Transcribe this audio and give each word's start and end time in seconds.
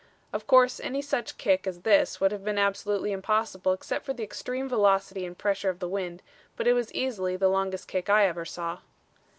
Of 0.33 0.47
course 0.47 0.79
any 0.79 1.03
such 1.03 1.37
kick 1.37 1.67
as 1.67 1.81
this 1.81 2.19
would 2.19 2.31
have 2.31 2.43
been 2.43 2.57
absolutely 2.57 3.11
impossible 3.11 3.71
except 3.71 4.03
for 4.03 4.13
the 4.15 4.23
extreme 4.23 4.67
velocity 4.67 5.27
and 5.27 5.37
pressure 5.37 5.69
of 5.69 5.77
the 5.77 5.87
wind, 5.87 6.23
but 6.55 6.65
it 6.65 6.73
was 6.73 6.91
easily 6.91 7.35
the 7.37 7.49
longest 7.49 7.87
kick 7.87 8.09
I 8.09 8.25
ever 8.25 8.43
saw. 8.43 8.79